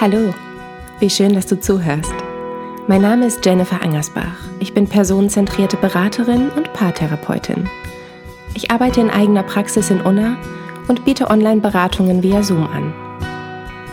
Hallo, 0.00 0.32
wie 0.98 1.10
schön, 1.10 1.34
dass 1.34 1.44
du 1.44 1.60
zuhörst. 1.60 2.14
Mein 2.86 3.02
Name 3.02 3.26
ist 3.26 3.44
Jennifer 3.44 3.82
Angersbach. 3.82 4.48
Ich 4.58 4.72
bin 4.72 4.88
personenzentrierte 4.88 5.76
Beraterin 5.76 6.48
und 6.48 6.72
Paartherapeutin. 6.72 7.68
Ich 8.54 8.70
arbeite 8.70 9.02
in 9.02 9.10
eigener 9.10 9.42
Praxis 9.42 9.90
in 9.90 10.00
Unna 10.00 10.38
und 10.88 11.04
biete 11.04 11.28
Online-Beratungen 11.28 12.22
via 12.22 12.42
Zoom 12.42 12.66
an. 12.66 12.94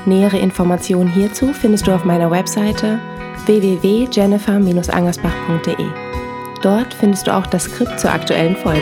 Nähere 0.06 0.38
Informationen 0.38 1.12
hierzu 1.12 1.52
findest 1.52 1.88
du 1.88 1.92
auf 1.92 2.06
meiner 2.06 2.32
Webseite 2.32 3.00
www.jennifer-angersbach.de. 3.46 5.86
Dort 6.62 6.94
findest 6.94 7.28
du 7.28 7.36
auch 7.36 7.48
das 7.48 7.66
Skript 7.66 8.00
zur 8.00 8.14
aktuellen 8.14 8.56
Folge. 8.56 8.80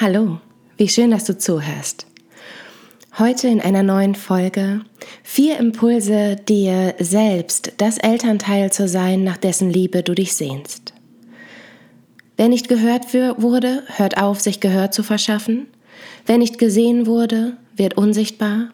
Hallo. 0.00 0.38
Wie 0.78 0.88
schön, 0.90 1.10
dass 1.10 1.24
du 1.24 1.38
zuhörst. 1.38 2.06
Heute 3.18 3.48
in 3.48 3.62
einer 3.62 3.82
neuen 3.82 4.14
Folge 4.14 4.82
vier 5.22 5.56
Impulse, 5.56 6.36
dir 6.36 6.94
selbst 6.98 7.72
das 7.78 7.96
Elternteil 7.96 8.70
zu 8.70 8.86
sein, 8.86 9.24
nach 9.24 9.38
dessen 9.38 9.70
Liebe 9.70 10.02
du 10.02 10.14
dich 10.14 10.34
sehnst. 10.34 10.92
Wer 12.36 12.48
nicht 12.50 12.68
gehört 12.68 13.14
wurde, 13.14 13.84
hört 13.86 14.18
auf, 14.18 14.40
sich 14.40 14.60
Gehör 14.60 14.90
zu 14.90 15.02
verschaffen. 15.02 15.66
Wer 16.26 16.36
nicht 16.36 16.58
gesehen 16.58 17.06
wurde, 17.06 17.56
wird 17.74 17.96
unsichtbar. 17.96 18.68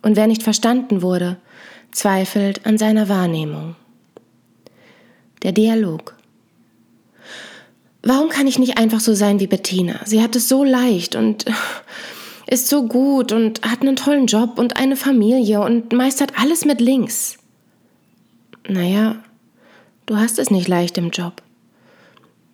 Und 0.00 0.14
wer 0.14 0.28
nicht 0.28 0.44
verstanden 0.44 1.02
wurde, 1.02 1.38
zweifelt 1.90 2.64
an 2.66 2.78
seiner 2.78 3.08
Wahrnehmung. 3.08 3.74
Der 5.42 5.50
Dialog. 5.50 6.14
Warum 8.02 8.28
kann 8.28 8.46
ich 8.46 8.58
nicht 8.58 8.78
einfach 8.78 9.00
so 9.00 9.14
sein 9.14 9.38
wie 9.38 9.46
Bettina? 9.46 10.00
Sie 10.04 10.22
hat 10.22 10.34
es 10.34 10.48
so 10.48 10.64
leicht 10.64 11.14
und 11.14 11.44
ist 12.46 12.68
so 12.68 12.86
gut 12.86 13.32
und 13.32 13.62
hat 13.62 13.82
einen 13.82 13.96
tollen 13.96 14.26
Job 14.26 14.58
und 14.58 14.76
eine 14.76 14.96
Familie 14.96 15.60
und 15.60 15.92
meistert 15.92 16.38
alles 16.38 16.64
mit 16.64 16.80
links. 16.80 17.38
Naja, 18.68 19.22
du 20.06 20.16
hast 20.16 20.38
es 20.38 20.50
nicht 20.50 20.68
leicht 20.68 20.98
im 20.98 21.10
Job. 21.10 21.42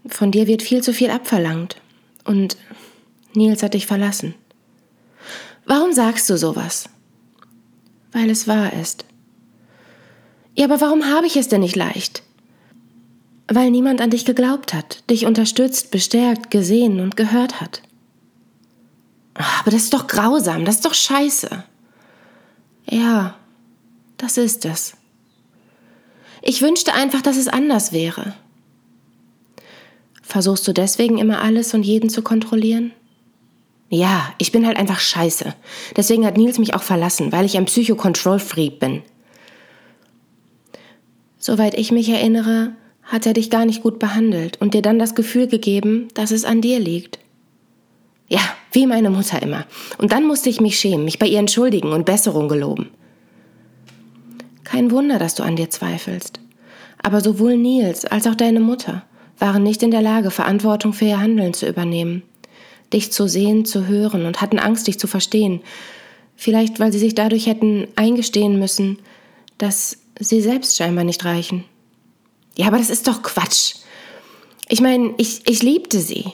Von 0.06 0.30
dir 0.30 0.46
wird 0.46 0.62
viel 0.62 0.82
zu 0.82 0.92
viel 0.92 1.10
abverlangt. 1.10 1.76
Und 2.24 2.56
Nils 3.34 3.62
hat 3.62 3.74
dich 3.74 3.86
verlassen. 3.86 4.34
Warum 5.64 5.92
sagst 5.92 6.28
du 6.30 6.36
sowas? 6.36 6.88
Weil 8.12 8.30
es 8.30 8.48
wahr 8.48 8.72
ist. 8.72 9.04
Ja, 10.54 10.64
aber 10.64 10.80
warum 10.80 11.06
habe 11.06 11.26
ich 11.26 11.36
es 11.36 11.48
denn 11.48 11.60
nicht 11.60 11.76
leicht? 11.76 12.22
Weil 13.48 13.70
niemand 13.70 14.00
an 14.00 14.10
dich 14.10 14.24
geglaubt 14.24 14.74
hat, 14.74 15.08
dich 15.10 15.26
unterstützt, 15.26 15.90
bestärkt, 15.90 16.50
gesehen 16.50 17.00
und 17.00 17.16
gehört 17.16 17.60
hat. 17.60 17.82
Aber 19.34 19.70
das 19.70 19.84
ist 19.84 19.94
doch 19.94 20.06
grausam, 20.06 20.64
das 20.64 20.76
ist 20.76 20.84
doch 20.84 20.94
scheiße. 20.94 21.64
Ja, 22.90 23.36
das 24.16 24.36
ist 24.36 24.64
es. 24.64 24.94
Ich 26.42 26.62
wünschte 26.62 26.94
einfach, 26.94 27.22
dass 27.22 27.36
es 27.36 27.48
anders 27.48 27.92
wäre. 27.92 28.34
Versuchst 30.22 30.68
du 30.68 30.72
deswegen 30.72 31.18
immer 31.18 31.40
alles 31.40 31.72
und 31.72 31.84
jeden 31.84 32.10
zu 32.10 32.22
kontrollieren? 32.22 32.92
Ja, 33.88 34.34
ich 34.36 34.52
bin 34.52 34.66
halt 34.66 34.76
einfach 34.76 35.00
scheiße. 35.00 35.54
Deswegen 35.96 36.26
hat 36.26 36.36
Nils 36.36 36.58
mich 36.58 36.74
auch 36.74 36.82
verlassen, 36.82 37.32
weil 37.32 37.46
ich 37.46 37.56
ein 37.56 37.64
Psycho-Control-Freak 37.64 38.78
bin. 38.78 39.02
Soweit 41.38 41.74
ich 41.74 41.92
mich 41.92 42.10
erinnere, 42.10 42.72
hat 43.08 43.26
er 43.26 43.32
dich 43.32 43.50
gar 43.50 43.64
nicht 43.64 43.82
gut 43.82 43.98
behandelt 43.98 44.60
und 44.60 44.74
dir 44.74 44.82
dann 44.82 44.98
das 44.98 45.14
Gefühl 45.14 45.48
gegeben, 45.48 46.08
dass 46.14 46.30
es 46.30 46.44
an 46.44 46.60
dir 46.60 46.78
liegt. 46.78 47.18
Ja, 48.28 48.40
wie 48.72 48.86
meine 48.86 49.08
Mutter 49.08 49.42
immer. 49.42 49.64
Und 49.96 50.12
dann 50.12 50.26
musste 50.26 50.50
ich 50.50 50.60
mich 50.60 50.78
schämen, 50.78 51.06
mich 51.06 51.18
bei 51.18 51.26
ihr 51.26 51.38
entschuldigen 51.38 51.92
und 51.92 52.04
Besserung 52.04 52.48
geloben. 52.48 52.90
Kein 54.64 54.90
Wunder, 54.90 55.18
dass 55.18 55.34
du 55.34 55.42
an 55.42 55.56
dir 55.56 55.70
zweifelst. 55.70 56.40
Aber 57.02 57.22
sowohl 57.22 57.56
Nils 57.56 58.04
als 58.04 58.26
auch 58.26 58.34
deine 58.34 58.60
Mutter 58.60 59.02
waren 59.38 59.62
nicht 59.62 59.82
in 59.82 59.90
der 59.90 60.02
Lage, 60.02 60.30
Verantwortung 60.30 60.92
für 60.92 61.06
ihr 61.06 61.20
Handeln 61.20 61.54
zu 61.54 61.66
übernehmen, 61.66 62.22
dich 62.92 63.10
zu 63.12 63.26
sehen, 63.26 63.64
zu 63.64 63.86
hören 63.86 64.26
und 64.26 64.42
hatten 64.42 64.58
Angst, 64.58 64.86
dich 64.86 64.98
zu 64.98 65.06
verstehen. 65.06 65.60
Vielleicht, 66.36 66.80
weil 66.80 66.92
sie 66.92 66.98
sich 66.98 67.14
dadurch 67.14 67.46
hätten 67.46 67.88
eingestehen 67.96 68.58
müssen, 68.58 68.98
dass 69.56 69.98
sie 70.20 70.42
selbst 70.42 70.76
scheinbar 70.76 71.04
nicht 71.04 71.24
reichen. 71.24 71.64
Ja, 72.58 72.66
aber 72.66 72.78
das 72.78 72.90
ist 72.90 73.06
doch 73.06 73.22
Quatsch. 73.22 73.76
Ich 74.68 74.80
meine, 74.80 75.14
ich, 75.16 75.48
ich 75.48 75.62
liebte 75.62 76.00
sie. 76.00 76.32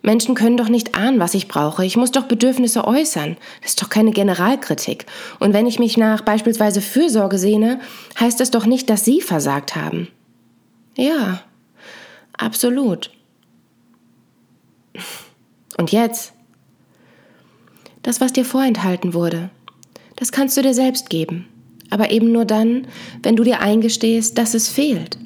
Menschen 0.00 0.36
können 0.36 0.56
doch 0.56 0.68
nicht 0.68 0.94
ahnen, 0.94 1.18
was 1.18 1.34
ich 1.34 1.48
brauche. 1.48 1.84
Ich 1.84 1.96
muss 1.96 2.12
doch 2.12 2.26
Bedürfnisse 2.26 2.86
äußern. 2.86 3.36
Das 3.60 3.70
ist 3.70 3.82
doch 3.82 3.88
keine 3.88 4.12
Generalkritik. 4.12 5.04
Und 5.40 5.52
wenn 5.52 5.66
ich 5.66 5.80
mich 5.80 5.96
nach 5.96 6.20
beispielsweise 6.20 6.80
Fürsorge 6.80 7.38
sehne, 7.38 7.80
heißt 8.20 8.38
das 8.38 8.52
doch 8.52 8.66
nicht, 8.66 8.88
dass 8.88 9.04
Sie 9.04 9.20
versagt 9.20 9.74
haben. 9.74 10.06
Ja, 10.96 11.42
absolut. 12.38 13.10
Und 15.76 15.90
jetzt? 15.90 16.34
Das, 18.02 18.20
was 18.20 18.32
dir 18.32 18.44
vorenthalten 18.44 19.12
wurde, 19.12 19.50
das 20.14 20.30
kannst 20.30 20.56
du 20.56 20.62
dir 20.62 20.72
selbst 20.72 21.10
geben 21.10 21.48
aber 21.90 22.10
eben 22.10 22.32
nur 22.32 22.44
dann, 22.44 22.86
wenn 23.22 23.36
du 23.36 23.44
dir 23.44 23.60
eingestehst, 23.60 24.38
dass 24.38 24.54
es 24.54 24.68
fehlt. 24.68 25.18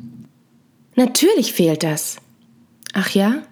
Natürlich 0.97 1.53
fehlt 1.53 1.83
das. 1.83 2.19
Ach 2.93 3.11
ja? 3.11 3.43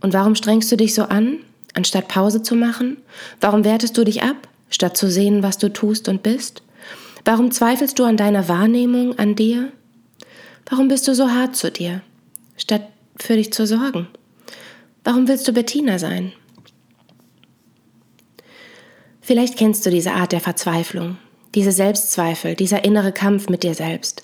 Und 0.00 0.12
warum 0.12 0.34
strengst 0.34 0.70
du 0.72 0.76
dich 0.76 0.94
so 0.94 1.04
an, 1.04 1.38
anstatt 1.74 2.08
Pause 2.08 2.42
zu 2.42 2.54
machen? 2.54 2.96
Warum 3.40 3.64
wertest 3.64 3.96
du 3.96 4.04
dich 4.04 4.22
ab, 4.22 4.48
statt 4.68 4.96
zu 4.96 5.10
sehen, 5.10 5.42
was 5.42 5.58
du 5.58 5.72
tust 5.72 6.08
und 6.08 6.22
bist? 6.22 6.62
Warum 7.24 7.50
zweifelst 7.52 7.98
du 7.98 8.04
an 8.04 8.16
deiner 8.16 8.48
Wahrnehmung, 8.48 9.18
an 9.18 9.36
dir? 9.36 9.70
Warum 10.68 10.88
bist 10.88 11.06
du 11.06 11.14
so 11.14 11.30
hart 11.30 11.54
zu 11.54 11.70
dir, 11.70 12.02
statt 12.56 12.82
für 13.16 13.36
dich 13.36 13.52
zu 13.52 13.66
sorgen? 13.66 14.08
Warum 15.04 15.28
willst 15.28 15.46
du 15.46 15.52
Bettina 15.52 15.98
sein? 15.98 16.32
Vielleicht 19.20 19.56
kennst 19.56 19.86
du 19.86 19.90
diese 19.90 20.12
Art 20.12 20.32
der 20.32 20.40
Verzweiflung, 20.40 21.16
diese 21.54 21.72
Selbstzweifel, 21.72 22.54
dieser 22.54 22.84
innere 22.84 23.12
Kampf 23.12 23.48
mit 23.48 23.62
dir 23.62 23.74
selbst. 23.74 24.22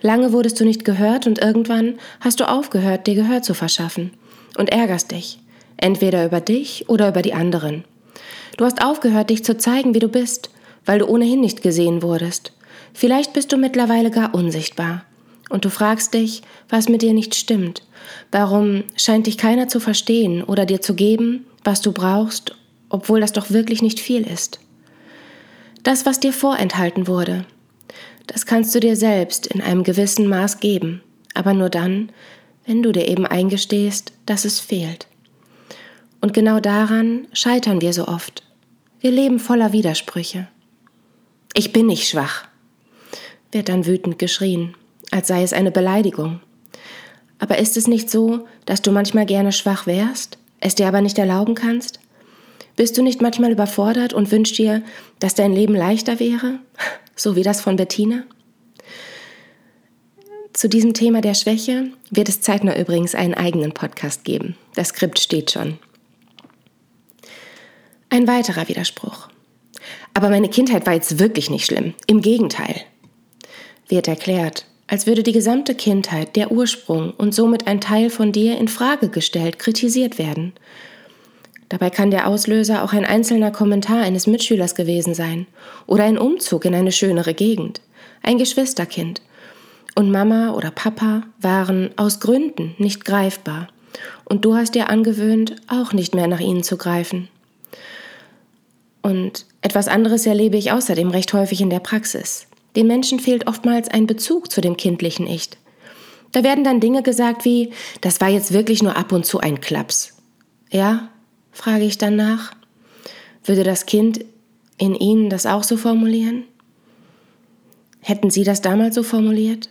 Lange 0.00 0.32
wurdest 0.32 0.58
du 0.60 0.64
nicht 0.64 0.84
gehört 0.84 1.26
und 1.26 1.38
irgendwann 1.38 1.98
hast 2.20 2.40
du 2.40 2.48
aufgehört, 2.48 3.06
dir 3.06 3.14
Gehör 3.14 3.42
zu 3.42 3.54
verschaffen 3.54 4.12
und 4.56 4.70
ärgerst 4.70 5.10
dich, 5.10 5.38
entweder 5.76 6.24
über 6.24 6.40
dich 6.40 6.88
oder 6.88 7.08
über 7.08 7.22
die 7.22 7.34
anderen. 7.34 7.84
Du 8.56 8.64
hast 8.64 8.82
aufgehört, 8.84 9.30
dich 9.30 9.44
zu 9.44 9.56
zeigen, 9.56 9.94
wie 9.94 10.00
du 10.00 10.08
bist, 10.08 10.50
weil 10.84 10.98
du 10.98 11.06
ohnehin 11.06 11.40
nicht 11.40 11.62
gesehen 11.62 12.02
wurdest. 12.02 12.52
Vielleicht 12.92 13.32
bist 13.32 13.52
du 13.52 13.56
mittlerweile 13.56 14.10
gar 14.10 14.34
unsichtbar. 14.34 15.04
Und 15.48 15.64
du 15.64 15.70
fragst 15.70 16.14
dich, 16.14 16.42
was 16.68 16.88
mit 16.88 17.02
dir 17.02 17.12
nicht 17.12 17.34
stimmt. 17.34 17.82
Warum 18.30 18.84
scheint 18.96 19.26
dich 19.26 19.36
keiner 19.36 19.68
zu 19.68 19.80
verstehen 19.80 20.44
oder 20.44 20.64
dir 20.64 20.80
zu 20.80 20.94
geben, 20.94 21.46
was 21.64 21.80
du 21.80 21.92
brauchst, 21.92 22.54
obwohl 22.88 23.20
das 23.20 23.32
doch 23.32 23.50
wirklich 23.50 23.82
nicht 23.82 24.00
viel 24.00 24.26
ist. 24.26 24.60
Das, 25.82 26.04
was 26.04 26.20
dir 26.20 26.32
vorenthalten 26.32 27.06
wurde, 27.06 27.46
das 28.26 28.46
kannst 28.46 28.74
du 28.74 28.80
dir 28.80 28.96
selbst 28.96 29.46
in 29.46 29.60
einem 29.60 29.82
gewissen 29.82 30.28
Maß 30.28 30.60
geben, 30.60 31.02
aber 31.34 31.54
nur 31.54 31.70
dann, 31.70 32.12
wenn 32.66 32.82
du 32.82 32.92
dir 32.92 33.08
eben 33.08 33.26
eingestehst, 33.26 34.12
dass 34.26 34.44
es 34.44 34.60
fehlt. 34.60 35.06
Und 36.20 36.34
genau 36.34 36.60
daran 36.60 37.26
scheitern 37.32 37.80
wir 37.80 37.92
so 37.92 38.06
oft. 38.06 38.42
Wir 39.00 39.10
leben 39.10 39.38
voller 39.38 39.72
Widersprüche. 39.72 40.48
Ich 41.54 41.72
bin 41.72 41.86
nicht 41.86 42.08
schwach, 42.08 42.44
wird 43.50 43.68
dann 43.68 43.86
wütend 43.86 44.18
geschrien, 44.18 44.76
als 45.10 45.28
sei 45.28 45.42
es 45.42 45.52
eine 45.52 45.70
Beleidigung. 45.70 46.40
Aber 47.38 47.58
ist 47.58 47.78
es 47.78 47.88
nicht 47.88 48.10
so, 48.10 48.46
dass 48.66 48.82
du 48.82 48.92
manchmal 48.92 49.24
gerne 49.24 49.50
schwach 49.50 49.86
wärst, 49.86 50.36
es 50.60 50.74
dir 50.74 50.86
aber 50.86 51.00
nicht 51.00 51.18
erlauben 51.18 51.54
kannst? 51.54 51.98
Bist 52.80 52.96
du 52.96 53.02
nicht 53.02 53.20
manchmal 53.20 53.52
überfordert 53.52 54.14
und 54.14 54.32
wünschst 54.32 54.56
dir, 54.56 54.82
dass 55.18 55.34
dein 55.34 55.52
Leben 55.52 55.74
leichter 55.74 56.18
wäre, 56.18 56.60
so 57.14 57.36
wie 57.36 57.42
das 57.42 57.60
von 57.60 57.76
Bettina? 57.76 58.22
Zu 60.54 60.66
diesem 60.66 60.94
Thema 60.94 61.20
der 61.20 61.34
Schwäche 61.34 61.90
wird 62.08 62.30
es 62.30 62.40
zeitnah 62.40 62.74
übrigens 62.78 63.14
einen 63.14 63.34
eigenen 63.34 63.72
Podcast 63.72 64.24
geben. 64.24 64.56
Das 64.76 64.88
Skript 64.88 65.18
steht 65.18 65.50
schon. 65.50 65.78
Ein 68.08 68.26
weiterer 68.26 68.66
Widerspruch. 68.66 69.28
Aber 70.14 70.30
meine 70.30 70.48
Kindheit 70.48 70.86
war 70.86 70.94
jetzt 70.94 71.18
wirklich 71.18 71.50
nicht 71.50 71.66
schlimm. 71.66 71.92
Im 72.06 72.22
Gegenteil. 72.22 72.76
Wird 73.88 74.08
erklärt, 74.08 74.64
als 74.86 75.06
würde 75.06 75.22
die 75.22 75.32
gesamte 75.32 75.74
Kindheit, 75.74 76.34
der 76.34 76.50
Ursprung 76.50 77.10
und 77.10 77.34
somit 77.34 77.66
ein 77.66 77.82
Teil 77.82 78.08
von 78.08 78.32
dir 78.32 78.56
in 78.56 78.68
Frage 78.68 79.10
gestellt, 79.10 79.58
kritisiert 79.58 80.16
werden 80.16 80.54
Dabei 81.70 81.88
kann 81.88 82.10
der 82.10 82.26
Auslöser 82.26 82.82
auch 82.82 82.92
ein 82.92 83.04
einzelner 83.04 83.52
Kommentar 83.52 84.02
eines 84.02 84.26
Mitschülers 84.26 84.74
gewesen 84.74 85.14
sein 85.14 85.46
oder 85.86 86.04
ein 86.04 86.18
Umzug 86.18 86.64
in 86.64 86.74
eine 86.74 86.92
schönere 86.92 87.32
Gegend, 87.32 87.80
ein 88.22 88.38
Geschwisterkind. 88.38 89.22
Und 89.94 90.10
Mama 90.10 90.52
oder 90.52 90.72
Papa 90.72 91.22
waren 91.40 91.90
aus 91.96 92.20
Gründen 92.20 92.74
nicht 92.78 93.04
greifbar 93.04 93.68
Und 94.24 94.44
du 94.44 94.54
hast 94.54 94.74
dir 94.74 94.88
angewöhnt, 94.88 95.56
auch 95.68 95.92
nicht 95.92 96.14
mehr 96.14 96.26
nach 96.26 96.40
ihnen 96.40 96.62
zu 96.62 96.76
greifen. 96.76 97.28
Und 99.02 99.46
etwas 99.62 99.88
anderes 99.88 100.26
erlebe 100.26 100.56
ich 100.56 100.72
außerdem 100.72 101.10
recht 101.10 101.32
häufig 101.32 101.60
in 101.60 101.70
der 101.70 101.80
Praxis. 101.80 102.46
Den 102.76 102.86
Menschen 102.86 103.20
fehlt 103.20 103.46
oftmals 103.46 103.88
ein 103.88 104.06
Bezug 104.06 104.50
zu 104.50 104.60
dem 104.60 104.76
kindlichen 104.76 105.26
Ich. 105.26 105.50
Da 106.32 106.42
werden 106.42 106.64
dann 106.64 106.80
Dinge 106.80 107.02
gesagt 107.02 107.44
wie, 107.44 107.70
das 108.00 108.20
war 108.20 108.28
jetzt 108.28 108.52
wirklich 108.52 108.82
nur 108.82 108.96
ab 108.96 109.12
und 109.12 109.26
zu 109.26 109.38
ein 109.38 109.60
Klaps. 109.60 110.16
Ja, 110.70 111.10
frage 111.52 111.84
ich 111.84 111.98
dann 111.98 112.16
nach. 112.16 112.52
Würde 113.44 113.64
das 113.64 113.86
Kind 113.86 114.24
in 114.78 114.94
Ihnen 114.94 115.30
das 115.30 115.46
auch 115.46 115.62
so 115.62 115.76
formulieren? 115.76 116.44
Hätten 118.00 118.30
Sie 118.30 118.44
das 118.44 118.62
damals 118.62 118.94
so 118.94 119.02
formuliert? 119.02 119.68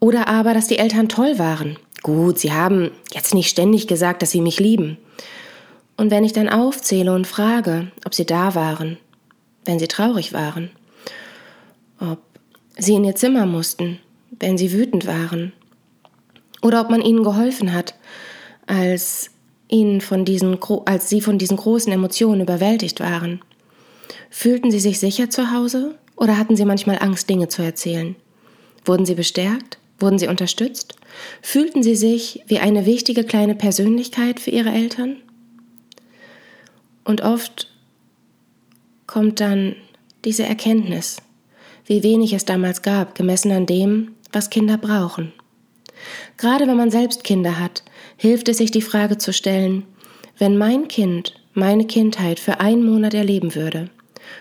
Oder 0.00 0.28
aber, 0.28 0.54
dass 0.54 0.68
die 0.68 0.78
Eltern 0.78 1.08
toll 1.08 1.38
waren. 1.38 1.76
Gut, 2.02 2.38
sie 2.38 2.52
haben 2.52 2.92
jetzt 3.12 3.34
nicht 3.34 3.48
ständig 3.48 3.88
gesagt, 3.88 4.22
dass 4.22 4.30
sie 4.30 4.40
mich 4.40 4.60
lieben. 4.60 4.98
Und 5.96 6.10
wenn 6.10 6.24
ich 6.24 6.32
dann 6.32 6.48
aufzähle 6.48 7.12
und 7.12 7.26
frage, 7.26 7.90
ob 8.04 8.14
sie 8.14 8.24
da 8.24 8.54
waren, 8.54 8.98
wenn 9.64 9.80
sie 9.80 9.88
traurig 9.88 10.32
waren, 10.32 10.70
ob 11.98 12.20
sie 12.76 12.94
in 12.94 13.04
ihr 13.04 13.16
Zimmer 13.16 13.46
mussten, 13.46 13.98
wenn 14.30 14.56
sie 14.56 14.72
wütend 14.72 15.06
waren, 15.06 15.52
oder 16.62 16.80
ob 16.80 16.90
man 16.90 17.02
ihnen 17.02 17.24
geholfen 17.24 17.72
hat, 17.72 17.94
als, 18.66 19.30
ihnen 19.68 20.00
von 20.00 20.24
diesen, 20.24 20.58
als 20.86 21.08
sie 21.08 21.20
von 21.20 21.38
diesen 21.38 21.56
großen 21.56 21.92
Emotionen 21.92 22.40
überwältigt 22.40 23.00
waren. 23.00 23.40
Fühlten 24.30 24.70
sie 24.70 24.80
sich 24.80 24.98
sicher 24.98 25.30
zu 25.30 25.52
Hause 25.52 25.94
oder 26.16 26.38
hatten 26.38 26.56
sie 26.56 26.64
manchmal 26.64 26.98
Angst, 27.00 27.28
Dinge 27.28 27.48
zu 27.48 27.62
erzählen? 27.62 28.16
Wurden 28.84 29.06
sie 29.06 29.14
bestärkt? 29.14 29.78
Wurden 29.98 30.18
sie 30.18 30.28
unterstützt? 30.28 30.94
Fühlten 31.42 31.82
sie 31.82 31.96
sich 31.96 32.42
wie 32.46 32.60
eine 32.60 32.86
wichtige 32.86 33.24
kleine 33.24 33.54
Persönlichkeit 33.54 34.40
für 34.40 34.50
ihre 34.50 34.70
Eltern? 34.70 35.16
Und 37.04 37.22
oft 37.22 37.68
kommt 39.06 39.40
dann 39.40 39.74
diese 40.24 40.44
Erkenntnis, 40.44 41.16
wie 41.86 42.02
wenig 42.02 42.32
es 42.32 42.44
damals 42.44 42.82
gab, 42.82 43.14
gemessen 43.14 43.50
an 43.50 43.66
dem, 43.66 44.14
was 44.32 44.50
Kinder 44.50 44.76
brauchen. 44.76 45.32
Gerade 46.36 46.66
wenn 46.66 46.76
man 46.76 46.90
selbst 46.90 47.24
Kinder 47.24 47.58
hat, 47.58 47.82
hilft 48.16 48.48
es 48.48 48.58
sich 48.58 48.70
die 48.70 48.82
Frage 48.82 49.18
zu 49.18 49.32
stellen, 49.32 49.84
wenn 50.38 50.56
mein 50.56 50.88
Kind 50.88 51.34
meine 51.54 51.86
Kindheit 51.86 52.38
für 52.38 52.60
einen 52.60 52.84
Monat 52.84 53.14
erleben 53.14 53.54
würde, 53.54 53.90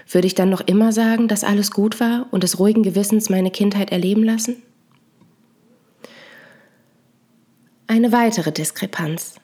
würde 0.09 0.27
ich 0.27 0.35
dann 0.35 0.49
noch 0.49 0.61
immer 0.61 0.91
sagen, 0.91 1.27
dass 1.27 1.43
alles 1.43 1.71
gut 1.71 1.99
war 1.99 2.27
und 2.31 2.43
des 2.43 2.59
ruhigen 2.59 2.83
Gewissens 2.83 3.29
meine 3.29 3.51
Kindheit 3.51 3.91
erleben 3.91 4.23
lassen? 4.23 4.61
Eine 7.87 8.11
weitere 8.11 8.51
Diskrepanz. 8.51 9.35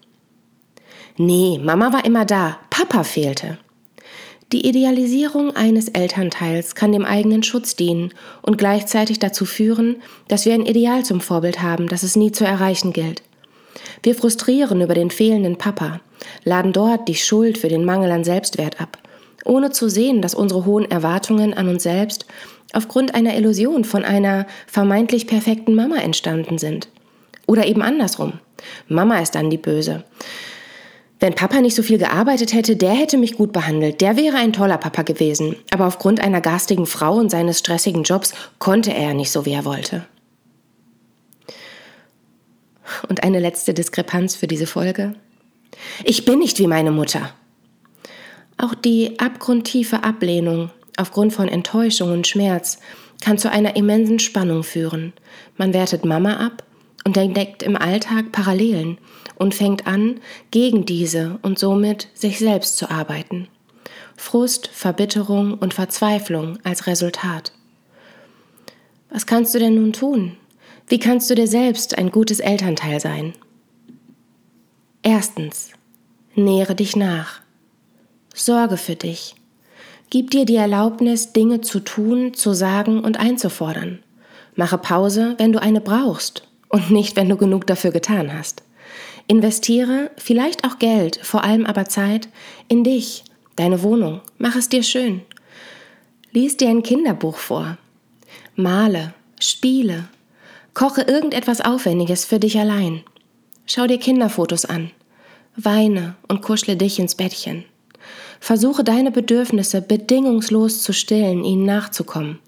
Nee, 1.18 1.60
Mama 1.64 1.94
war 1.94 2.06
immer 2.06 2.26
da, 2.26 2.60
Papa 2.70 3.04
fehlte. 3.04 3.58
Die 4.54 4.68
Idealisierung 4.68 5.56
eines 5.56 5.88
Elternteils 5.88 6.76
kann 6.76 6.92
dem 6.92 7.06
eigenen 7.06 7.42
Schutz 7.42 7.76
dienen 7.76 8.14
und 8.44 8.60
gleichzeitig 8.60 9.18
dazu 9.18 9.46
führen, 9.46 9.96
dass 10.28 10.46
wir 10.46 10.54
ein 10.54 10.68
Ideal 10.68 11.04
zum 11.04 11.22
Vorbild 11.22 11.64
haben, 11.64 11.88
das 11.88 12.04
es 12.04 12.16
nie 12.16 12.32
zu 12.32 12.46
erreichen 12.46 12.94
gilt. 12.94 13.24
Wir 14.04 14.14
frustrieren 14.14 14.80
über 14.82 14.94
den 14.94 15.10
fehlenden 15.10 15.58
Papa, 15.58 16.02
laden 16.44 16.72
dort 16.72 17.08
die 17.08 17.16
Schuld 17.16 17.58
für 17.58 17.68
den 17.68 17.84
Mangel 17.84 18.12
an 18.12 18.24
Selbstwert 18.24 18.80
ab, 18.80 19.00
ohne 19.44 19.72
zu 19.72 19.90
sehen, 19.90 20.22
dass 20.22 20.36
unsere 20.36 20.66
hohen 20.66 20.90
Erwartungen 20.92 21.56
an 21.56 21.68
uns 21.68 21.82
selbst 21.82 22.28
aufgrund 22.74 23.16
einer 23.16 23.36
Illusion 23.36 23.84
von 23.84 24.06
einer 24.06 24.46
vermeintlich 24.68 25.26
perfekten 25.26 25.74
Mama 25.74 25.96
entstanden 25.96 26.60
sind. 26.60 26.90
Oder 27.48 27.66
eben 27.66 27.82
andersrum. 27.82 28.34
Mama 28.88 29.20
ist 29.20 29.34
dann 29.34 29.50
die 29.50 29.58
Böse. 29.58 30.04
Wenn 31.24 31.36
Papa 31.36 31.62
nicht 31.62 31.74
so 31.74 31.84
viel 31.84 32.00
gearbeitet 32.00 32.52
hätte, 32.52 32.76
der 32.76 32.92
hätte 32.92 33.18
mich 33.18 33.38
gut 33.38 33.54
behandelt, 33.54 34.02
der 34.02 34.18
wäre 34.18 34.36
ein 34.36 34.52
toller 34.52 34.78
Papa 34.78 35.04
gewesen. 35.04 35.56
Aber 35.72 35.88
aufgrund 35.88 36.20
einer 36.20 36.42
garstigen 36.42 36.86
Frau 36.86 37.14
und 37.16 37.32
seines 37.32 37.60
stressigen 37.60 38.04
Jobs 38.04 38.34
konnte 38.60 38.94
er 38.94 39.14
nicht 39.14 39.32
so, 39.32 39.46
wie 39.46 39.54
er 39.54 39.64
wollte. 39.64 40.06
Und 43.08 43.24
eine 43.24 43.40
letzte 43.40 43.74
Diskrepanz 43.74 44.36
für 44.36 44.48
diese 44.48 44.68
Folge. 44.68 45.16
Ich 46.04 46.26
bin 46.26 46.40
nicht 46.40 46.60
wie 46.60 46.68
meine 46.68 46.92
Mutter. 46.92 47.30
Auch 48.58 48.76
die 48.76 49.18
abgrundtiefe 49.18 50.04
Ablehnung 50.04 50.72
aufgrund 50.98 51.32
von 51.32 51.48
Enttäuschung 51.48 52.12
und 52.12 52.28
Schmerz 52.28 52.80
kann 53.22 53.38
zu 53.38 53.50
einer 53.50 53.78
immensen 53.78 54.20
Spannung 54.20 54.64
führen. 54.64 55.14
Man 55.56 55.74
wertet 55.74 56.04
Mama 56.04 56.46
ab 56.46 56.66
und 57.04 57.18
entdeckt 57.18 57.64
im 57.64 57.76
Alltag 57.76 58.32
Parallelen 58.32 58.98
und 59.36 59.54
fängt 59.54 59.88
an, 59.88 60.20
gegen 60.52 60.86
diese 60.86 61.40
und 61.42 61.60
somit 61.60 62.08
sich 62.14 62.40
selbst 62.40 62.78
zu 62.78 62.90
arbeiten. 62.90 63.48
Frust, 64.16 64.68
Verbitterung 64.68 65.56
und 65.56 65.74
Verzweiflung 65.74 66.60
als 66.64 66.88
Resultat. 66.88 67.52
Was 69.10 69.26
kannst 69.26 69.54
du 69.54 69.60
denn 69.60 69.76
nun 69.76 69.94
tun? 69.94 70.38
Wie 70.88 71.00
kannst 71.00 71.30
du 71.30 71.36
dir 71.36 71.48
selbst 71.48 71.98
ein 71.98 72.12
gutes 72.12 72.40
Elternteil 72.40 73.00
sein? 73.00 73.34
Erstens, 75.02 75.72
nähere 76.36 76.76
dich 76.76 76.96
nach. 76.96 77.42
Sorge 78.34 78.78
für 78.78 78.96
dich. 78.96 79.36
Gib 80.10 80.32
dir 80.32 80.46
die 80.46 80.56
Erlaubnis, 80.56 81.34
Dinge 81.34 81.62
zu 81.62 81.80
tun, 81.80 82.34
zu 82.34 82.54
sagen 82.54 83.04
und 83.04 83.20
einzufordern. 83.20 84.00
Mache 84.56 84.78
Pause, 84.78 85.36
wenn 85.38 85.52
du 85.52 85.62
eine 85.62 85.82
brauchst 85.82 86.48
und 86.74 86.90
nicht, 86.90 87.16
wenn 87.16 87.30
du 87.30 87.38
genug 87.38 87.68
dafür 87.68 87.92
getan 87.92 88.34
hast. 88.34 88.64
Investiere 89.28 90.10
vielleicht 90.18 90.66
auch 90.66 90.80
Geld, 90.80 91.20
vor 91.22 91.44
allem 91.44 91.68
aber 91.68 91.86
Zeit, 91.86 92.28
in 92.68 92.84
dich, 92.84 93.24
deine 93.56 93.84
Wohnung. 93.84 94.22
Mach 94.40 94.56
es 94.56 94.70
dir 94.70 94.82
schön. 94.82 95.22
Lies 96.32 96.58
dir 96.58 96.70
ein 96.70 96.82
Kinderbuch 96.82 97.38
vor. 97.38 97.78
Male, 98.56 99.14
spiele, 99.40 100.10
koche 100.74 101.04
irgendetwas 101.04 101.62
Aufwendiges 101.62 102.26
für 102.26 102.40
dich 102.40 102.58
allein. 102.58 103.04
Schau 103.68 103.86
dir 103.86 104.00
Kinderfotos 104.00 104.66
an. 104.66 104.90
Weine 105.56 106.16
und 106.28 106.42
kuschle 106.42 106.76
dich 106.76 106.98
ins 106.98 107.14
Bettchen. 107.14 107.66
Versuche 108.40 108.84
deine 108.84 109.12
Bedürfnisse 109.12 109.84
bedingungslos 109.84 110.82
zu 110.82 110.92
stillen, 110.92 111.44
ihnen 111.44 111.66
nachzukommen. 111.66 112.40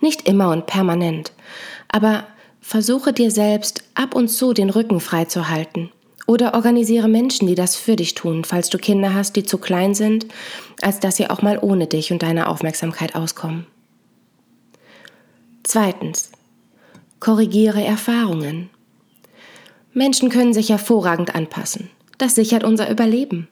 Nicht 0.00 0.28
immer 0.28 0.50
und 0.50 0.66
permanent, 0.66 1.30
aber 1.86 2.26
Versuche 2.60 3.12
dir 3.12 3.30
selbst 3.30 3.84
ab 3.94 4.14
und 4.14 4.28
zu 4.28 4.52
den 4.52 4.70
Rücken 4.70 5.00
frei 5.00 5.24
zu 5.24 5.48
halten. 5.48 5.90
Oder 6.26 6.52
organisiere 6.52 7.08
Menschen, 7.08 7.46
die 7.46 7.54
das 7.54 7.76
für 7.76 7.96
dich 7.96 8.14
tun, 8.14 8.44
falls 8.44 8.68
du 8.68 8.76
Kinder 8.76 9.14
hast, 9.14 9.34
die 9.36 9.44
zu 9.44 9.56
klein 9.56 9.94
sind, 9.94 10.26
als 10.82 11.00
dass 11.00 11.16
sie 11.16 11.30
auch 11.30 11.40
mal 11.40 11.58
ohne 11.58 11.86
dich 11.86 12.12
und 12.12 12.22
deine 12.22 12.48
Aufmerksamkeit 12.48 13.14
auskommen. 13.14 13.66
Zweitens. 15.62 16.30
Korrigiere 17.20 17.82
Erfahrungen. 17.82 18.70
Menschen 19.92 20.28
können 20.28 20.52
sich 20.52 20.68
hervorragend 20.68 21.34
anpassen. 21.34 21.90
Das 22.18 22.34
sichert 22.34 22.62
unser 22.62 22.90
Überleben. 22.90 23.48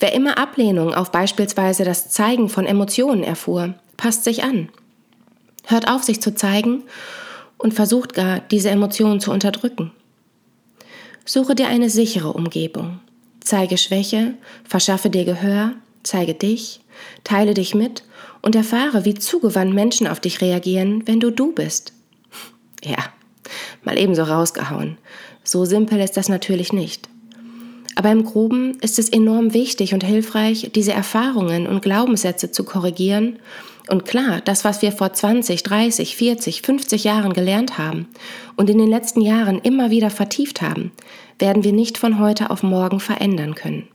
Wer 0.00 0.12
immer 0.12 0.36
Ablehnung 0.36 0.94
auf 0.94 1.12
beispielsweise 1.12 1.84
das 1.84 2.10
Zeigen 2.10 2.48
von 2.48 2.66
Emotionen 2.66 3.22
erfuhr, 3.22 3.74
passt 3.96 4.24
sich 4.24 4.42
an. 4.42 4.68
Hört 5.66 5.88
auf, 5.88 6.02
sich 6.02 6.20
zu 6.20 6.34
zeigen 6.34 6.82
und 7.60 7.74
versucht 7.74 8.14
gar, 8.14 8.40
diese 8.40 8.70
Emotionen 8.70 9.20
zu 9.20 9.30
unterdrücken. 9.30 9.92
Suche 11.24 11.54
dir 11.54 11.68
eine 11.68 11.90
sichere 11.90 12.32
Umgebung. 12.32 13.00
Zeige 13.40 13.78
Schwäche, 13.78 14.34
verschaffe 14.64 15.10
dir 15.10 15.24
Gehör, 15.24 15.72
zeige 16.02 16.34
dich, 16.34 16.80
teile 17.22 17.54
dich 17.54 17.74
mit 17.74 18.02
und 18.42 18.56
erfahre, 18.56 19.04
wie 19.04 19.14
zugewandt 19.14 19.74
Menschen 19.74 20.06
auf 20.06 20.20
dich 20.20 20.40
reagieren, 20.40 21.06
wenn 21.06 21.20
du 21.20 21.30
du 21.30 21.52
bist. 21.52 21.92
Ja, 22.82 22.96
mal 23.84 23.98
ebenso 23.98 24.22
rausgehauen. 24.22 24.96
So 25.44 25.66
simpel 25.66 26.00
ist 26.00 26.16
das 26.16 26.30
natürlich 26.30 26.72
nicht. 26.72 27.10
Aber 27.94 28.10
im 28.10 28.24
Groben 28.24 28.78
ist 28.80 28.98
es 28.98 29.10
enorm 29.10 29.52
wichtig 29.52 29.92
und 29.92 30.02
hilfreich, 30.02 30.70
diese 30.74 30.94
Erfahrungen 30.94 31.66
und 31.66 31.82
Glaubenssätze 31.82 32.50
zu 32.50 32.64
korrigieren 32.64 33.38
und 33.90 34.04
klar, 34.04 34.40
das, 34.40 34.64
was 34.64 34.82
wir 34.82 34.92
vor 34.92 35.12
20, 35.12 35.62
30, 35.64 36.16
40, 36.16 36.62
50 36.62 37.04
Jahren 37.04 37.32
gelernt 37.32 37.76
haben 37.76 38.08
und 38.56 38.70
in 38.70 38.78
den 38.78 38.88
letzten 38.88 39.20
Jahren 39.20 39.58
immer 39.58 39.90
wieder 39.90 40.10
vertieft 40.10 40.62
haben, 40.62 40.92
werden 41.40 41.64
wir 41.64 41.72
nicht 41.72 41.98
von 41.98 42.20
heute 42.20 42.50
auf 42.50 42.62
morgen 42.62 43.00
verändern 43.00 43.54
können. 43.54 43.88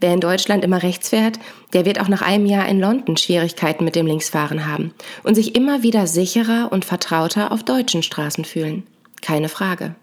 Wer 0.00 0.14
in 0.14 0.20
Deutschland 0.20 0.64
immer 0.64 0.82
rechts 0.82 1.08
fährt, 1.08 1.38
der 1.72 1.86
wird 1.86 2.00
auch 2.00 2.08
nach 2.08 2.22
einem 2.22 2.46
Jahr 2.46 2.68
in 2.68 2.78
London 2.78 3.16
Schwierigkeiten 3.16 3.84
mit 3.84 3.96
dem 3.96 4.06
Linksfahren 4.06 4.66
haben 4.66 4.92
und 5.22 5.34
sich 5.34 5.56
immer 5.56 5.82
wieder 5.82 6.06
sicherer 6.06 6.70
und 6.70 6.84
vertrauter 6.84 7.52
auf 7.52 7.62
deutschen 7.62 8.02
Straßen 8.02 8.44
fühlen. 8.44 8.84
Keine 9.22 9.48
Frage. 9.48 9.96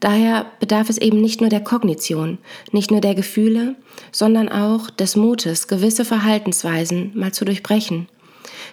Daher 0.00 0.46
bedarf 0.60 0.88
es 0.88 0.98
eben 0.98 1.20
nicht 1.20 1.40
nur 1.40 1.50
der 1.50 1.62
Kognition, 1.62 2.38
nicht 2.70 2.90
nur 2.90 3.00
der 3.00 3.14
Gefühle, 3.14 3.74
sondern 4.12 4.48
auch 4.48 4.90
des 4.90 5.16
Mutes, 5.16 5.66
gewisse 5.66 6.04
Verhaltensweisen 6.04 7.10
mal 7.14 7.32
zu 7.32 7.44
durchbrechen. 7.44 8.08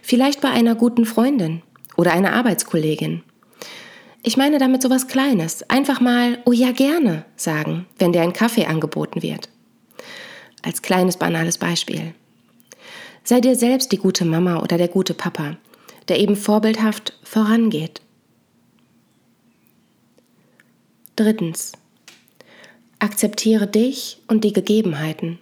Vielleicht 0.02 0.42
bei 0.42 0.50
einer 0.50 0.76
guten 0.76 1.06
Freundin 1.06 1.64
oder 1.98 2.14
einer 2.14 2.34
Arbeitskollegin. 2.34 3.24
Ich 4.22 4.38
meine 4.38 4.58
damit 4.60 4.82
sowas 4.82 5.08
Kleines. 5.08 5.68
Einfach 5.70 6.00
mal, 6.00 6.40
oh 6.46 6.52
ja, 6.52 6.72
gerne 6.72 7.26
sagen, 7.36 7.86
wenn 7.98 8.12
dir 8.12 8.22
ein 8.22 8.34
Kaffee 8.34 8.66
angeboten 8.66 9.22
wird. 9.22 9.50
Als 10.64 10.82
kleines 10.82 11.18
banales 11.18 11.58
Beispiel. 11.58 12.14
Sei 13.24 13.40
dir 13.40 13.56
selbst 13.56 13.92
die 13.92 13.98
gute 13.98 14.26
Mama 14.26 14.62
oder 14.62 14.78
der 14.78 14.88
gute 14.88 15.14
Papa, 15.14 15.58
der 16.08 16.20
eben 16.20 16.36
vorbildhaft 16.36 17.18
vorangeht. 17.24 18.02
Drittens. 21.16 21.72
Akzeptiere 23.00 23.68
dich 23.68 24.22
und 24.28 24.44
die 24.44 24.52
Gegebenheiten. 24.52 25.40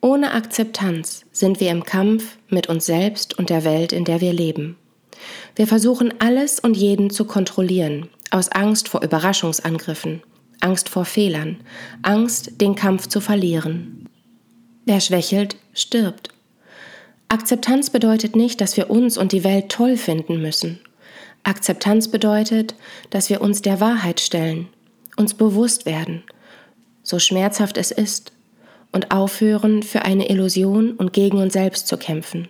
Ohne 0.00 0.32
Akzeptanz 0.32 1.24
sind 1.30 1.60
wir 1.60 1.70
im 1.70 1.84
Kampf 1.84 2.38
mit 2.48 2.68
uns 2.68 2.84
selbst 2.84 3.38
und 3.38 3.50
der 3.50 3.62
Welt, 3.62 3.92
in 3.92 4.04
der 4.04 4.20
wir 4.20 4.32
leben. 4.32 4.76
Wir 5.54 5.68
versuchen 5.68 6.12
alles 6.18 6.58
und 6.58 6.76
jeden 6.76 7.10
zu 7.10 7.24
kontrollieren, 7.24 8.08
aus 8.32 8.48
Angst 8.48 8.88
vor 8.88 9.02
Überraschungsangriffen, 9.02 10.22
Angst 10.58 10.88
vor 10.88 11.04
Fehlern, 11.04 11.58
Angst, 12.02 12.60
den 12.60 12.74
Kampf 12.74 13.06
zu 13.06 13.20
verlieren. 13.20 14.08
Wer 14.86 15.00
schwächelt, 15.00 15.56
stirbt. 15.72 16.30
Akzeptanz 17.28 17.90
bedeutet 17.90 18.34
nicht, 18.34 18.60
dass 18.60 18.76
wir 18.76 18.90
uns 18.90 19.16
und 19.18 19.30
die 19.30 19.44
Welt 19.44 19.68
toll 19.68 19.96
finden 19.96 20.42
müssen. 20.42 20.80
Akzeptanz 21.44 22.08
bedeutet, 22.08 22.74
dass 23.10 23.30
wir 23.30 23.40
uns 23.40 23.62
der 23.62 23.80
Wahrheit 23.80 24.20
stellen, 24.20 24.68
uns 25.16 25.34
bewusst 25.34 25.86
werden, 25.86 26.24
so 27.02 27.18
schmerzhaft 27.18 27.76
es 27.76 27.90
ist, 27.90 28.32
und 28.92 29.10
aufhören, 29.10 29.82
für 29.82 30.02
eine 30.02 30.30
Illusion 30.30 30.92
und 30.92 31.12
gegen 31.12 31.38
uns 31.38 31.52
selbst 31.52 31.88
zu 31.88 31.96
kämpfen. 31.96 32.48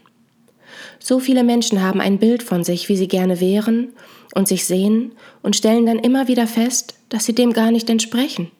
So 0.99 1.19
viele 1.19 1.43
Menschen 1.43 1.83
haben 1.83 2.01
ein 2.01 2.19
Bild 2.19 2.43
von 2.43 2.65
sich, 2.65 2.89
wie 2.89 2.97
sie 2.97 3.09
gerne 3.09 3.41
wären 3.41 3.93
und 4.35 4.47
sich 4.47 4.65
sehen 4.67 5.13
und 5.43 5.57
stellen 5.57 5.87
dann 5.87 5.99
immer 5.99 6.29
wieder 6.29 6.47
fest, 6.47 6.95
dass 7.09 7.25
sie 7.25 7.35
dem 7.35 7.53
gar 7.53 7.71
nicht 7.71 7.89
entsprechen. 7.89 8.51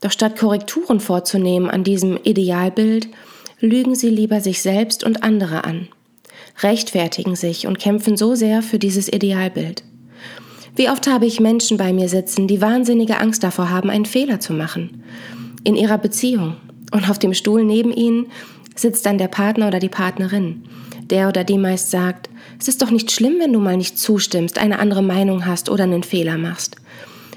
Doch 0.00 0.12
statt 0.12 0.38
Korrekturen 0.38 1.00
vorzunehmen 1.00 1.68
an 1.68 1.84
diesem 1.84 2.16
Idealbild, 2.22 3.08
lügen 3.60 3.94
sie 3.94 4.08
lieber 4.08 4.40
sich 4.40 4.62
selbst 4.62 5.04
und 5.04 5.22
andere 5.22 5.64
an, 5.64 5.88
rechtfertigen 6.62 7.36
sich 7.36 7.66
und 7.66 7.78
kämpfen 7.78 8.16
so 8.16 8.34
sehr 8.34 8.62
für 8.62 8.78
dieses 8.78 9.12
Idealbild. 9.12 9.84
Wie 10.76 10.88
oft 10.88 11.06
habe 11.06 11.26
ich 11.26 11.40
Menschen 11.40 11.76
bei 11.76 11.92
mir 11.92 12.08
sitzen, 12.08 12.46
die 12.46 12.60
wahnsinnige 12.60 13.18
Angst 13.18 13.42
davor 13.42 13.70
haben, 13.70 13.90
einen 13.90 14.06
Fehler 14.06 14.40
zu 14.40 14.52
machen. 14.52 15.02
In 15.64 15.76
ihrer 15.76 15.98
Beziehung. 15.98 16.56
Und 16.92 17.08
auf 17.08 17.18
dem 17.18 17.34
Stuhl 17.34 17.64
neben 17.64 17.92
ihnen 17.92 18.26
sitzt 18.74 19.06
dann 19.06 19.18
der 19.18 19.28
Partner 19.28 19.68
oder 19.68 19.78
die 19.78 19.88
Partnerin, 19.88 20.64
der 21.02 21.28
oder 21.28 21.44
die 21.44 21.58
meist 21.58 21.90
sagt, 21.90 22.30
es 22.58 22.68
ist 22.68 22.82
doch 22.82 22.90
nicht 22.90 23.10
schlimm, 23.10 23.36
wenn 23.38 23.52
du 23.52 23.60
mal 23.60 23.76
nicht 23.76 23.98
zustimmst, 23.98 24.58
eine 24.58 24.78
andere 24.78 25.02
Meinung 25.02 25.46
hast 25.46 25.68
oder 25.68 25.84
einen 25.84 26.02
Fehler 26.02 26.38
machst. 26.38 26.76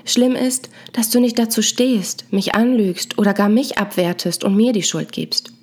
Schlimm 0.05 0.35
ist, 0.35 0.69
dass 0.91 1.09
du 1.09 1.19
nicht 1.19 1.39
dazu 1.39 1.61
stehst, 1.61 2.31
mich 2.31 2.55
anlügst 2.55 3.17
oder 3.17 3.33
gar 3.33 3.49
mich 3.49 3.77
abwertest 3.77 4.43
und 4.43 4.55
mir 4.55 4.73
die 4.73 4.83
Schuld 4.83 5.11
gibst. 5.11 5.53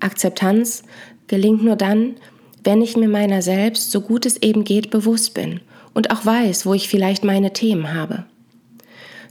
Akzeptanz 0.00 0.82
gelingt 1.28 1.62
nur 1.62 1.76
dann, 1.76 2.16
wenn 2.64 2.82
ich 2.82 2.96
mir 2.96 3.08
meiner 3.08 3.42
selbst, 3.42 3.90
so 3.90 4.00
gut 4.00 4.26
es 4.26 4.42
eben 4.42 4.64
geht, 4.64 4.90
bewusst 4.90 5.34
bin 5.34 5.60
und 5.94 6.10
auch 6.10 6.26
weiß, 6.26 6.66
wo 6.66 6.74
ich 6.74 6.88
vielleicht 6.88 7.24
meine 7.24 7.52
Themen 7.52 7.94
habe. 7.94 8.24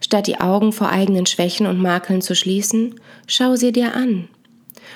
Statt 0.01 0.27
die 0.27 0.39
Augen 0.39 0.71
vor 0.71 0.89
eigenen 0.89 1.25
Schwächen 1.25 1.67
und 1.67 1.81
Makeln 1.81 2.21
zu 2.21 2.35
schließen, 2.35 2.95
schau 3.25 3.55
sie 3.55 3.71
dir 3.71 3.95
an. 3.95 4.27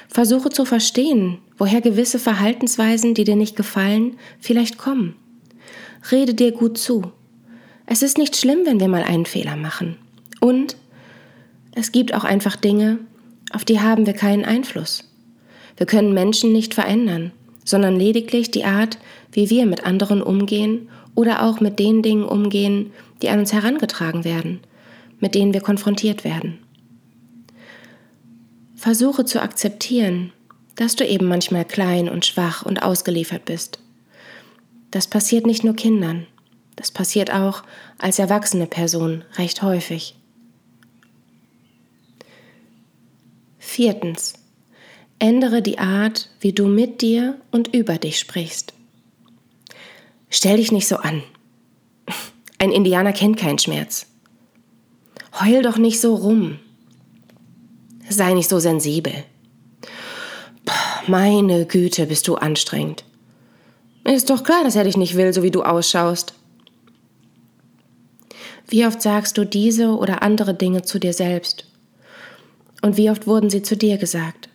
Versuche 0.07 0.49
zu 0.49 0.65
verstehen, 0.65 1.39
woher 1.57 1.81
gewisse 1.81 2.19
Verhaltensweisen, 2.19 3.13
die 3.13 3.23
dir 3.23 3.35
nicht 3.35 3.55
gefallen, 3.55 4.17
vielleicht 4.39 4.77
kommen. 4.77 5.15
Rede 6.11 6.33
dir 6.33 6.51
gut 6.51 6.77
zu. 6.77 7.11
Es 7.85 8.01
ist 8.01 8.17
nicht 8.17 8.35
schlimm, 8.35 8.59
wenn 8.65 8.79
wir 8.79 8.87
mal 8.87 9.03
einen 9.03 9.25
Fehler 9.25 9.55
machen. 9.55 9.97
Und 10.39 10.77
es 11.73 11.91
gibt 11.91 12.13
auch 12.13 12.23
einfach 12.23 12.55
Dinge, 12.55 12.99
auf 13.53 13.65
die 13.65 13.79
haben 13.79 14.05
wir 14.05 14.13
keinen 14.13 14.45
Einfluss. 14.45 15.10
Wir 15.77 15.85
können 15.85 16.13
Menschen 16.13 16.51
nicht 16.51 16.73
verändern, 16.73 17.31
sondern 17.63 17.95
lediglich 17.97 18.51
die 18.51 18.63
Art, 18.63 18.97
wie 19.31 19.49
wir 19.49 19.65
mit 19.65 19.85
anderen 19.85 20.21
umgehen 20.21 20.89
oder 21.15 21.43
auch 21.43 21.59
mit 21.59 21.79
den 21.79 22.01
Dingen 22.01 22.23
umgehen, 22.23 22.91
die 23.21 23.29
an 23.29 23.39
uns 23.39 23.53
herangetragen 23.53 24.23
werden, 24.23 24.59
mit 25.19 25.35
denen 25.35 25.53
wir 25.53 25.61
konfrontiert 25.61 26.23
werden. 26.23 26.59
Versuche 28.75 29.25
zu 29.25 29.41
akzeptieren, 29.41 30.31
dass 30.75 30.95
du 30.95 31.05
eben 31.05 31.27
manchmal 31.27 31.65
klein 31.65 32.09
und 32.09 32.25
schwach 32.25 32.65
und 32.65 32.81
ausgeliefert 32.81 33.45
bist. 33.45 33.79
Das 34.89 35.07
passiert 35.07 35.45
nicht 35.45 35.63
nur 35.63 35.75
Kindern, 35.75 36.25
das 36.75 36.89
passiert 36.91 37.31
auch 37.31 37.63
als 37.99 38.17
erwachsene 38.17 38.65
Person 38.65 39.23
recht 39.37 39.61
häufig. 39.61 40.15
Viertens. 43.59 44.33
Ändere 45.21 45.61
die 45.61 45.77
Art, 45.77 46.29
wie 46.39 46.51
du 46.51 46.65
mit 46.65 47.01
dir 47.01 47.39
und 47.51 47.75
über 47.75 47.99
dich 47.99 48.17
sprichst. 48.17 48.73
Stell 50.31 50.57
dich 50.57 50.71
nicht 50.71 50.87
so 50.87 50.95
an. 50.95 51.21
Ein 52.57 52.71
Indianer 52.71 53.13
kennt 53.13 53.37
keinen 53.37 53.59
Schmerz. 53.59 54.07
Heul 55.39 55.61
doch 55.61 55.77
nicht 55.77 56.01
so 56.01 56.15
rum. 56.15 56.57
Sei 58.09 58.33
nicht 58.33 58.49
so 58.49 58.57
sensibel. 58.57 59.13
Meine 61.05 61.67
Güte, 61.67 62.07
bist 62.07 62.27
du 62.27 62.33
anstrengend. 62.33 63.03
Ist 64.03 64.31
doch 64.31 64.43
klar, 64.43 64.63
dass 64.63 64.75
er 64.75 64.85
dich 64.85 64.97
nicht 64.97 65.15
will, 65.17 65.33
so 65.33 65.43
wie 65.43 65.51
du 65.51 65.61
ausschaust. 65.61 66.33
Wie 68.67 68.87
oft 68.87 69.03
sagst 69.03 69.37
du 69.37 69.45
diese 69.45 69.89
oder 69.89 70.23
andere 70.23 70.55
Dinge 70.55 70.81
zu 70.81 70.97
dir 70.97 71.13
selbst? 71.13 71.67
Und 72.81 72.97
wie 72.97 73.11
oft 73.11 73.27
wurden 73.27 73.51
sie 73.51 73.61
zu 73.61 73.77
dir 73.77 73.99
gesagt? 73.99 74.47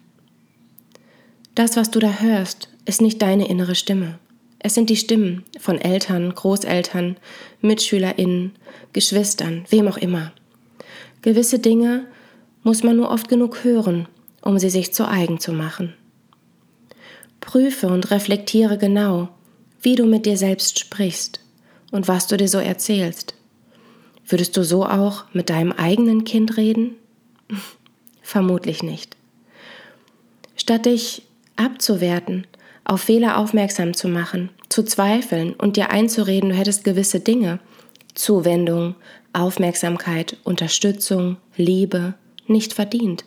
Das, 1.57 1.75
was 1.75 1.91
du 1.91 2.01
da 2.01 2.21
hörst, 2.21 2.69
ist 2.85 3.01
nicht 3.01 3.23
deine 3.23 3.49
innere 3.49 3.75
Stimme. 3.75 4.19
Es 4.59 4.75
sind 4.75 4.91
die 4.91 4.97
Stimmen 4.97 5.43
von 5.59 5.81
Eltern, 5.81 6.35
Großeltern, 6.35 7.17
Mitschülerinnen, 7.63 8.53
Geschwistern, 8.93 9.65
wem 9.71 9.89
auch 9.89 9.97
immer. 9.97 10.33
Gewisse 11.23 11.59
Dinge 11.59 12.05
muss 12.63 12.83
man 12.83 12.97
nur 12.97 13.11
oft 13.11 13.31
genug 13.31 13.65
hören, 13.65 14.07
um 14.43 14.59
sie 14.59 14.69
sich 14.69 14.93
zu 14.93 15.09
eigen 15.09 15.41
zu 15.41 15.51
machen. 15.55 15.95
Prüfe 17.41 17.89
und 17.89 18.11
reflektiere 18.11 18.77
genau, 18.77 19.31
wie 19.81 19.95
du 19.95 20.05
mit 20.05 20.27
dir 20.27 20.37
selbst 20.37 20.79
sprichst 20.79 21.41
und 21.91 22.07
was 22.07 22.27
du 22.27 22.37
dir 22.37 22.49
so 22.49 22.59
erzählst. 22.59 23.35
Würdest 24.27 24.59
du 24.59 24.63
so 24.63 24.85
auch 24.85 25.25
mit 25.33 25.49
deinem 25.49 25.73
eigenen 25.73 26.25
Kind 26.25 26.59
reden? 26.59 26.97
Vermutlich 28.21 28.83
nicht. 28.83 29.17
Statt 30.55 30.85
dich 30.85 31.23
abzuwerten, 31.57 32.47
auf 32.85 33.03
Fehler 33.03 33.39
aufmerksam 33.39 33.95
zu 33.95 34.09
machen, 34.09 34.51
zu 34.69 34.85
zweifeln 34.85 35.55
und 35.55 35.77
dir 35.77 35.91
einzureden, 35.91 36.51
du 36.51 36.57
hättest 36.57 36.85
gewisse 36.85 37.21
Dinge, 37.21 37.59
Zuwendung, 38.15 38.95
Aufmerksamkeit, 39.33 40.37
Unterstützung, 40.45 41.37
Liebe, 41.57 42.15
nicht 42.47 42.73
verdient. 42.73 43.25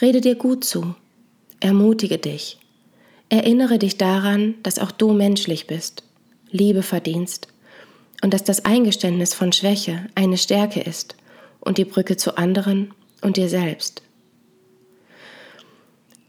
Rede 0.00 0.20
dir 0.20 0.36
gut 0.36 0.64
zu, 0.64 0.94
ermutige 1.60 2.18
dich, 2.18 2.58
erinnere 3.30 3.78
dich 3.78 3.96
daran, 3.96 4.54
dass 4.62 4.78
auch 4.78 4.92
du 4.92 5.12
menschlich 5.12 5.66
bist, 5.66 6.04
Liebe 6.50 6.82
verdienst 6.82 7.48
und 8.22 8.32
dass 8.34 8.44
das 8.44 8.64
Eingeständnis 8.64 9.34
von 9.34 9.52
Schwäche 9.52 10.06
eine 10.14 10.38
Stärke 10.38 10.80
ist 10.80 11.16
und 11.60 11.78
die 11.78 11.84
Brücke 11.84 12.16
zu 12.16 12.36
anderen 12.36 12.92
und 13.22 13.36
dir 13.36 13.48
selbst. 13.48 14.02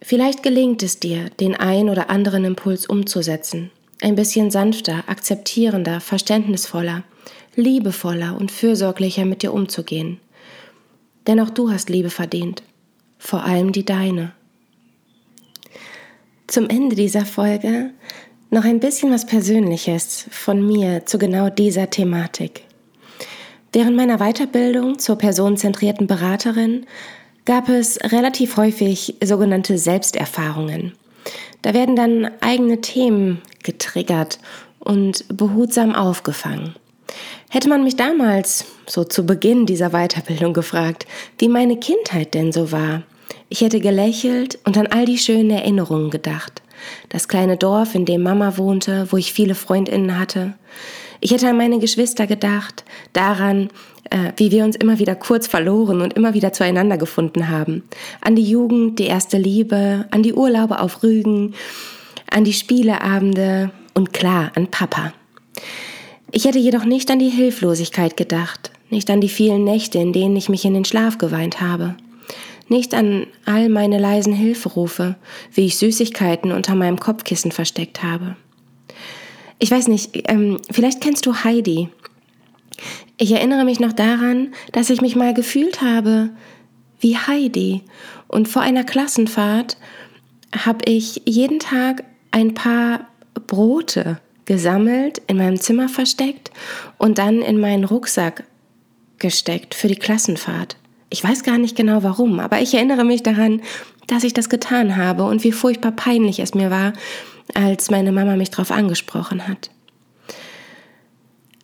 Vielleicht 0.01 0.43
gelingt 0.43 0.81
es 0.81 0.99
dir, 0.99 1.29
den 1.39 1.55
ein 1.55 1.89
oder 1.89 2.09
anderen 2.09 2.45
Impuls 2.45 2.85
umzusetzen, 2.85 3.71
ein 4.01 4.15
bisschen 4.15 4.49
sanfter, 4.49 5.03
akzeptierender, 5.07 5.99
verständnisvoller, 5.99 7.03
liebevoller 7.55 8.37
und 8.39 8.51
fürsorglicher 8.51 9.25
mit 9.25 9.43
dir 9.43 9.53
umzugehen. 9.53 10.19
Denn 11.27 11.39
auch 11.39 11.49
du 11.49 11.69
hast 11.69 11.89
Liebe 11.89 12.09
verdient, 12.09 12.63
vor 13.17 13.43
allem 13.43 13.71
die 13.71 13.85
deine. 13.85 14.31
Zum 16.47 16.69
Ende 16.69 16.95
dieser 16.95 17.25
Folge 17.25 17.91
noch 18.49 18.63
ein 18.63 18.79
bisschen 18.79 19.11
was 19.11 19.25
Persönliches 19.25 20.25
von 20.31 20.65
mir 20.65 21.05
zu 21.05 21.19
genau 21.19 21.49
dieser 21.49 21.89
Thematik. 21.89 22.63
Während 23.71 23.95
meiner 23.95 24.17
Weiterbildung 24.17 24.97
zur 24.97 25.17
personenzentrierten 25.17 26.07
Beraterin 26.07 26.87
gab 27.49 27.67
es 27.67 27.97
relativ 28.11 28.57
häufig 28.57 29.15
sogenannte 29.23 29.79
Selbsterfahrungen. 29.79 30.91
Da 31.63 31.73
werden 31.73 31.95
dann 31.95 32.29
eigene 32.41 32.79
Themen 32.79 33.41
getriggert 33.63 34.37
und 34.77 35.25
behutsam 35.35 35.95
aufgefangen. 35.95 36.75
Hätte 37.49 37.67
man 37.67 37.83
mich 37.83 37.95
damals, 37.95 38.65
so 38.85 39.03
zu 39.03 39.25
Beginn 39.25 39.65
dieser 39.65 39.89
Weiterbildung, 39.89 40.53
gefragt, 40.53 41.07
wie 41.39 41.49
meine 41.49 41.77
Kindheit 41.77 42.35
denn 42.35 42.51
so 42.51 42.71
war, 42.71 43.01
ich 43.49 43.61
hätte 43.61 43.79
gelächelt 43.79 44.59
und 44.65 44.77
an 44.77 44.85
all 44.85 45.05
die 45.05 45.17
schönen 45.17 45.49
Erinnerungen 45.49 46.11
gedacht. 46.11 46.61
Das 47.09 47.27
kleine 47.27 47.57
Dorf, 47.57 47.95
in 47.95 48.05
dem 48.05 48.21
Mama 48.21 48.57
wohnte, 48.57 49.07
wo 49.09 49.17
ich 49.17 49.33
viele 49.33 49.55
Freundinnen 49.55 50.19
hatte. 50.19 50.53
Ich 51.19 51.31
hätte 51.31 51.49
an 51.49 51.57
meine 51.57 51.79
Geschwister 51.79 52.27
gedacht, 52.27 52.85
daran, 53.13 53.69
äh, 54.09 54.33
wie 54.37 54.51
wir 54.51 54.63
uns 54.63 54.75
immer 54.75 54.99
wieder 54.99 55.15
kurz 55.15 55.47
verloren 55.47 56.01
und 56.01 56.13
immer 56.13 56.33
wieder 56.33 56.53
zueinander 56.53 56.97
gefunden 56.97 57.49
haben. 57.49 57.83
An 58.21 58.35
die 58.35 58.43
Jugend, 58.43 58.99
die 58.99 59.05
erste 59.05 59.37
Liebe, 59.37 60.05
an 60.11 60.23
die 60.23 60.33
Urlaube 60.33 60.79
auf 60.79 61.03
Rügen, 61.03 61.53
an 62.29 62.43
die 62.43 62.53
Spieleabende 62.53 63.71
und 63.93 64.13
klar 64.13 64.51
an 64.55 64.67
Papa. 64.67 65.13
Ich 66.31 66.45
hätte 66.45 66.59
jedoch 66.59 66.85
nicht 66.85 67.09
an 67.09 67.19
die 67.19 67.29
Hilflosigkeit 67.29 68.15
gedacht, 68.15 68.71
nicht 68.89 69.09
an 69.09 69.21
die 69.21 69.29
vielen 69.29 69.63
Nächte, 69.63 69.97
in 69.97 70.13
denen 70.13 70.35
ich 70.35 70.49
mich 70.49 70.65
in 70.65 70.73
den 70.73 70.85
Schlaf 70.85 71.17
geweint 71.17 71.59
habe, 71.59 71.95
nicht 72.67 72.93
an 72.93 73.25
all 73.45 73.67
meine 73.69 73.97
leisen 73.97 74.33
Hilferufe, 74.33 75.15
wie 75.53 75.65
ich 75.65 75.77
Süßigkeiten 75.77 76.51
unter 76.51 76.75
meinem 76.75 76.99
Kopfkissen 76.99 77.51
versteckt 77.51 78.03
habe. 78.03 78.35
Ich 79.57 79.71
weiß 79.71 79.87
nicht, 79.87 80.29
ähm, 80.29 80.59
vielleicht 80.71 81.01
kennst 81.01 81.25
du 81.25 81.33
Heidi. 81.43 81.89
Ich 83.17 83.31
erinnere 83.31 83.65
mich 83.65 83.79
noch 83.79 83.93
daran, 83.93 84.53
dass 84.71 84.89
ich 84.89 85.01
mich 85.01 85.15
mal 85.15 85.33
gefühlt 85.33 85.81
habe 85.81 86.29
wie 86.99 87.17
Heidi. 87.17 87.83
Und 88.27 88.47
vor 88.47 88.61
einer 88.61 88.83
Klassenfahrt 88.83 89.77
habe 90.65 90.85
ich 90.85 91.21
jeden 91.25 91.59
Tag 91.59 92.03
ein 92.31 92.53
paar 92.53 93.07
Brote 93.47 94.19
gesammelt, 94.45 95.21
in 95.27 95.37
meinem 95.37 95.59
Zimmer 95.59 95.89
versteckt 95.89 96.51
und 96.97 97.17
dann 97.17 97.41
in 97.41 97.59
meinen 97.59 97.83
Rucksack 97.83 98.43
gesteckt 99.19 99.75
für 99.75 99.87
die 99.87 99.95
Klassenfahrt. 99.95 100.77
Ich 101.09 101.23
weiß 101.23 101.43
gar 101.43 101.57
nicht 101.57 101.75
genau 101.75 102.03
warum, 102.03 102.39
aber 102.39 102.59
ich 102.61 102.73
erinnere 102.73 103.03
mich 103.03 103.23
daran, 103.23 103.61
dass 104.07 104.23
ich 104.23 104.33
das 104.33 104.49
getan 104.49 104.97
habe 104.97 105.23
und 105.23 105.43
wie 105.43 105.51
furchtbar 105.51 105.91
peinlich 105.91 106.39
es 106.39 106.53
mir 106.55 106.71
war, 106.71 106.93
als 107.53 107.91
meine 107.91 108.11
Mama 108.11 108.35
mich 108.35 108.49
darauf 108.49 108.71
angesprochen 108.71 109.47
hat. 109.47 109.69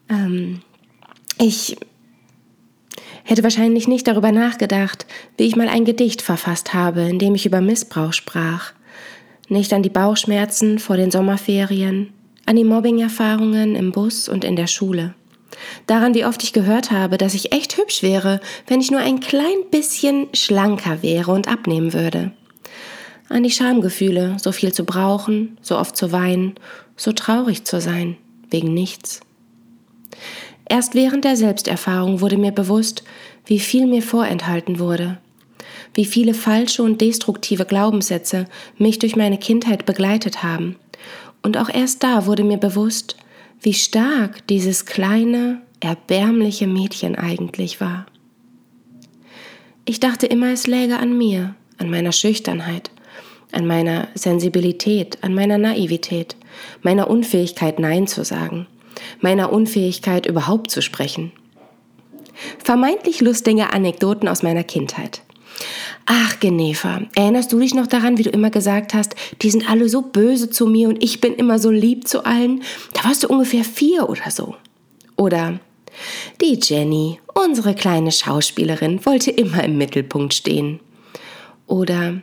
Ähm, 0.09 0.61
ich 1.37 1.77
hätte 3.23 3.43
wahrscheinlich 3.43 3.87
nicht 3.87 4.07
darüber 4.07 4.31
nachgedacht, 4.31 5.05
wie 5.37 5.43
ich 5.43 5.55
mal 5.55 5.67
ein 5.67 5.85
Gedicht 5.85 6.21
verfasst 6.21 6.73
habe, 6.73 7.01
in 7.01 7.19
dem 7.19 7.35
ich 7.35 7.45
über 7.45 7.61
Missbrauch 7.61 8.13
sprach. 8.13 8.73
Nicht 9.47 9.73
an 9.73 9.83
die 9.83 9.89
Bauchschmerzen 9.89 10.79
vor 10.79 10.97
den 10.97 11.11
Sommerferien, 11.11 12.13
an 12.45 12.55
die 12.55 12.63
Mobbing-Erfahrungen 12.63 13.75
im 13.75 13.91
Bus 13.91 14.29
und 14.29 14.43
in 14.43 14.55
der 14.55 14.67
Schule. 14.67 15.13
Daran, 15.87 16.13
wie 16.13 16.25
oft 16.25 16.43
ich 16.43 16.53
gehört 16.53 16.91
habe, 16.91 17.17
dass 17.17 17.33
ich 17.33 17.51
echt 17.53 17.77
hübsch 17.77 18.03
wäre, 18.03 18.41
wenn 18.67 18.81
ich 18.81 18.91
nur 18.91 18.99
ein 18.99 19.19
klein 19.19 19.57
bisschen 19.71 20.27
schlanker 20.33 21.01
wäre 21.01 21.31
und 21.31 21.47
abnehmen 21.47 21.93
würde 21.93 22.31
an 23.29 23.43
die 23.43 23.51
Schamgefühle, 23.51 24.37
so 24.39 24.51
viel 24.51 24.73
zu 24.73 24.85
brauchen, 24.85 25.57
so 25.61 25.77
oft 25.77 25.95
zu 25.97 26.11
weinen, 26.11 26.55
so 26.95 27.11
traurig 27.11 27.65
zu 27.65 27.81
sein, 27.81 28.17
wegen 28.49 28.73
nichts. 28.73 29.21
Erst 30.67 30.95
während 30.95 31.25
der 31.25 31.35
Selbsterfahrung 31.35 32.21
wurde 32.21 32.37
mir 32.37 32.51
bewusst, 32.51 33.03
wie 33.45 33.59
viel 33.59 33.85
mir 33.85 34.01
vorenthalten 34.01 34.79
wurde, 34.79 35.19
wie 35.93 36.05
viele 36.05 36.33
falsche 36.33 36.81
und 36.83 37.01
destruktive 37.01 37.65
Glaubenssätze 37.65 38.45
mich 38.77 38.99
durch 38.99 39.15
meine 39.15 39.37
Kindheit 39.37 39.85
begleitet 39.85 40.43
haben. 40.43 40.75
Und 41.43 41.57
auch 41.57 41.69
erst 41.69 42.03
da 42.03 42.25
wurde 42.25 42.43
mir 42.43 42.57
bewusst, 42.57 43.17
wie 43.61 43.73
stark 43.73 44.47
dieses 44.47 44.85
kleine, 44.85 45.61
erbärmliche 45.79 46.67
Mädchen 46.67 47.15
eigentlich 47.15 47.79
war. 47.79 48.07
Ich 49.85 49.99
dachte 49.99 50.25
immer, 50.25 50.51
es 50.51 50.65
läge 50.65 50.97
an 50.97 51.15
mir, 51.15 51.53
an 51.77 51.91
meiner 51.91 52.11
Schüchternheit, 52.11 52.89
an 53.51 53.67
meiner 53.67 54.07
Sensibilität, 54.15 55.19
an 55.21 55.35
meiner 55.35 55.59
Naivität, 55.59 56.35
meiner 56.81 57.07
Unfähigkeit 57.07 57.77
Nein 57.77 58.07
zu 58.07 58.23
sagen, 58.23 58.65
meiner 59.21 59.51
Unfähigkeit 59.51 60.25
überhaupt 60.25 60.71
zu 60.71 60.81
sprechen. 60.81 61.31
Vermeintlich 62.63 63.21
lustige 63.21 63.71
Anekdoten 63.71 64.27
aus 64.27 64.43
meiner 64.43 64.63
Kindheit. 64.63 65.21
Ach, 66.05 66.39
Genefa, 66.39 67.01
erinnerst 67.15 67.51
du 67.51 67.59
dich 67.59 67.73
noch 67.73 67.87
daran, 67.87 68.17
wie 68.17 68.23
du 68.23 68.29
immer 68.29 68.49
gesagt 68.49 68.93
hast, 68.93 69.15
die 69.41 69.49
sind 69.49 69.69
alle 69.69 69.89
so 69.89 70.01
böse 70.01 70.49
zu 70.49 70.67
mir 70.67 70.89
und 70.89 71.03
ich 71.03 71.21
bin 71.21 71.33
immer 71.33 71.57
so 71.57 71.71
lieb 71.71 72.07
zu 72.07 72.25
allen? 72.25 72.61
Da 72.93 73.05
warst 73.05 73.23
du 73.23 73.27
ungefähr 73.27 73.63
vier 73.63 74.09
oder 74.09 74.29
so. 74.29 74.55
Oder 75.15 75.59
die 76.41 76.59
Jenny, 76.61 77.19
unsere 77.33 77.73
kleine 77.73 78.11
Schauspielerin, 78.11 79.05
wollte 79.05 79.31
immer 79.31 79.63
im 79.63 79.77
Mittelpunkt 79.77 80.33
stehen. 80.33 80.79
Oder 81.67 82.21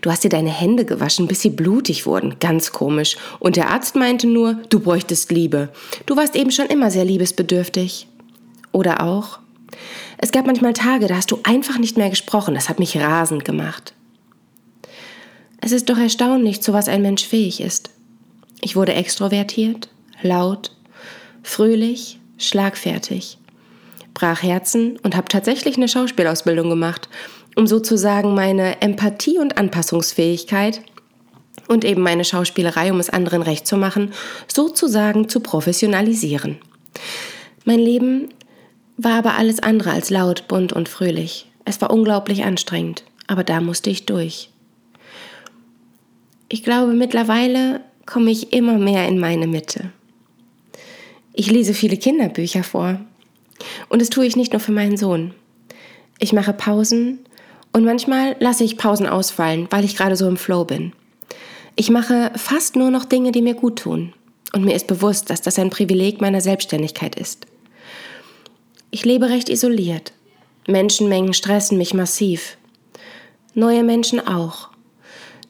Du 0.00 0.10
hast 0.10 0.24
dir 0.24 0.28
deine 0.28 0.50
Hände 0.50 0.84
gewaschen, 0.84 1.26
bis 1.26 1.40
sie 1.40 1.50
blutig 1.50 2.06
wurden. 2.06 2.36
Ganz 2.40 2.72
komisch. 2.72 3.16
Und 3.38 3.56
der 3.56 3.70
Arzt 3.70 3.96
meinte 3.96 4.26
nur, 4.26 4.54
du 4.68 4.80
bräuchtest 4.80 5.30
Liebe. 5.30 5.68
Du 6.06 6.16
warst 6.16 6.36
eben 6.36 6.50
schon 6.50 6.66
immer 6.66 6.90
sehr 6.90 7.04
liebesbedürftig. 7.04 8.06
Oder 8.72 9.02
auch, 9.02 9.38
es 10.18 10.32
gab 10.32 10.46
manchmal 10.46 10.72
Tage, 10.72 11.06
da 11.06 11.16
hast 11.16 11.30
du 11.30 11.40
einfach 11.42 11.78
nicht 11.78 11.96
mehr 11.96 12.10
gesprochen. 12.10 12.54
Das 12.54 12.68
hat 12.68 12.78
mich 12.78 12.96
rasend 12.96 13.44
gemacht. 13.44 13.94
Es 15.60 15.72
ist 15.72 15.90
doch 15.90 15.98
erstaunlich, 15.98 16.62
zu 16.62 16.72
was 16.72 16.88
ein 16.88 17.02
Mensch 17.02 17.26
fähig 17.26 17.60
ist. 17.60 17.90
Ich 18.60 18.76
wurde 18.76 18.94
extrovertiert, 18.94 19.88
laut, 20.22 20.72
fröhlich, 21.42 22.18
schlagfertig, 22.38 23.38
brach 24.14 24.42
Herzen 24.42 24.98
und 25.02 25.16
habe 25.16 25.28
tatsächlich 25.28 25.76
eine 25.76 25.88
Schauspielausbildung 25.88 26.68
gemacht 26.68 27.08
um 27.56 27.66
sozusagen 27.66 28.34
meine 28.34 28.80
Empathie 28.80 29.38
und 29.38 29.58
Anpassungsfähigkeit 29.58 30.82
und 31.68 31.84
eben 31.84 32.02
meine 32.02 32.24
Schauspielerei, 32.24 32.92
um 32.92 33.00
es 33.00 33.10
anderen 33.10 33.42
recht 33.42 33.66
zu 33.66 33.76
machen, 33.76 34.12
sozusagen 34.48 35.28
zu 35.28 35.40
professionalisieren. 35.40 36.58
Mein 37.64 37.78
Leben 37.78 38.28
war 38.96 39.18
aber 39.18 39.34
alles 39.34 39.60
andere 39.60 39.92
als 39.92 40.10
laut, 40.10 40.48
bunt 40.48 40.72
und 40.72 40.88
fröhlich. 40.88 41.50
Es 41.64 41.80
war 41.80 41.90
unglaublich 41.90 42.44
anstrengend, 42.44 43.04
aber 43.26 43.44
da 43.44 43.60
musste 43.60 43.90
ich 43.90 44.06
durch. 44.06 44.50
Ich 46.48 46.64
glaube, 46.64 46.92
mittlerweile 46.92 47.80
komme 48.06 48.30
ich 48.30 48.52
immer 48.52 48.76
mehr 48.76 49.06
in 49.06 49.18
meine 49.18 49.46
Mitte. 49.46 49.92
Ich 51.32 51.50
lese 51.50 51.74
viele 51.74 51.96
Kinderbücher 51.96 52.64
vor. 52.64 53.00
Und 53.88 54.02
das 54.02 54.10
tue 54.10 54.26
ich 54.26 54.36
nicht 54.36 54.52
nur 54.52 54.60
für 54.60 54.72
meinen 54.72 54.96
Sohn. 54.96 55.32
Ich 56.18 56.32
mache 56.32 56.52
Pausen 56.52 57.20
und 57.72 57.84
manchmal 57.84 58.36
lasse 58.40 58.64
ich 58.64 58.76
Pausen 58.76 59.06
ausfallen, 59.06 59.68
weil 59.70 59.84
ich 59.84 59.96
gerade 59.96 60.16
so 60.16 60.26
im 60.26 60.36
Flow 60.36 60.64
bin. 60.64 60.92
Ich 61.76 61.90
mache 61.90 62.32
fast 62.36 62.76
nur 62.76 62.90
noch 62.90 63.04
Dinge, 63.04 63.32
die 63.32 63.42
mir 63.42 63.54
gut 63.54 63.78
tun. 63.78 64.12
Und 64.52 64.64
mir 64.64 64.74
ist 64.74 64.88
bewusst, 64.88 65.30
dass 65.30 65.42
das 65.42 65.58
ein 65.58 65.70
Privileg 65.70 66.20
meiner 66.20 66.40
Selbstständigkeit 66.40 67.14
ist. 67.14 67.46
Ich 68.90 69.04
lebe 69.04 69.28
recht 69.28 69.48
isoliert. 69.48 70.12
Menschenmengen 70.66 71.32
stressen 71.32 71.78
mich 71.78 71.94
massiv. 71.94 72.56
Neue 73.54 73.84
Menschen 73.84 74.26
auch. 74.26 74.70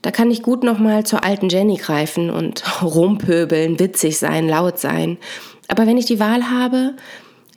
Da 0.03 0.11
kann 0.11 0.31
ich 0.31 0.43
gut 0.43 0.63
nochmal 0.63 1.05
zur 1.05 1.25
alten 1.25 1.49
Jenny 1.49 1.77
greifen 1.77 2.31
und 2.31 2.63
rumpöbeln, 2.83 3.79
witzig 3.79 4.19
sein, 4.19 4.49
laut 4.49 4.79
sein. 4.79 5.19
Aber 5.69 5.87
wenn 5.87 5.99
ich 5.99 6.07
die 6.07 6.21
Wahl 6.21 6.51
habe, 6.51 6.95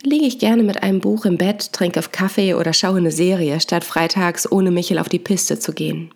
liege 0.04 0.26
ich 0.26 0.38
gerne 0.38 0.62
mit 0.62 0.82
einem 0.82 1.00
Buch 1.00 1.24
im 1.24 1.38
Bett, 1.38 1.72
trinke 1.72 2.00
Kaffee 2.02 2.54
oder 2.54 2.72
schaue 2.72 2.98
eine 2.98 3.10
Serie, 3.10 3.60
statt 3.60 3.84
freitags 3.84 4.50
ohne 4.50 4.70
Michel 4.70 4.98
auf 4.98 5.08
die 5.08 5.18
Piste 5.18 5.58
zu 5.58 5.72
gehen. 5.72 6.10